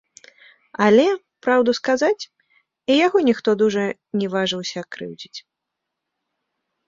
[0.85, 1.03] Але,
[1.47, 2.23] праўду сказаць,
[2.93, 3.83] і яго ніхто дужа
[4.21, 5.39] не важыўся крыўдзіць.